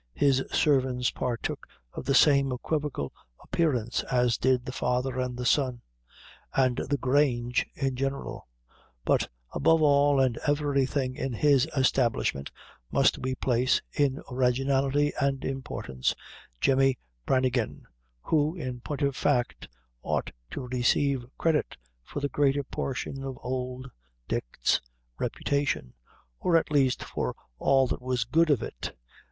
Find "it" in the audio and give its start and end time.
28.63-28.95